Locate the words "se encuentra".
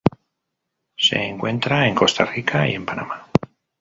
0.97-1.87